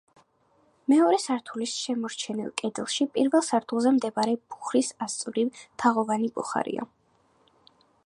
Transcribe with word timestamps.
მეორე 0.93 1.19
სართულის 1.25 1.73
შემორჩენილ 1.81 2.49
კედელში, 2.63 3.09
პირველ 3.19 3.45
სართულზე 3.51 3.95
მდებარე 4.01 4.35
ბუხრის 4.47 4.93
ასწვრივ, 5.09 5.65
თაღოვანი 5.85 6.35
ბუხარია. 6.41 6.93